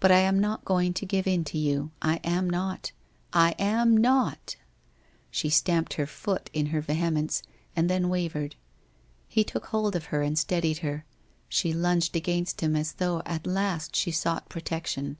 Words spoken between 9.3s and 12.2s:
took hold of her, and steadied her. She lunged